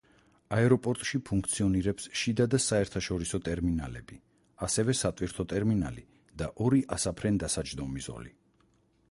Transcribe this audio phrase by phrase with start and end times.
[0.55, 4.19] აეროპორტში ფუნქციონირებს შიდა და საერთაშორისო ტერმინალები,
[4.69, 6.07] ასევე სატვირთო ტერმინალი
[6.45, 8.37] და ორი ასაფრენ-დასაჯდომი ზოლი.